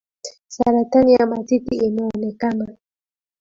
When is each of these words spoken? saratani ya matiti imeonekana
saratani 0.47 1.13
ya 1.13 1.27
matiti 1.27 1.75
imeonekana 1.75 2.67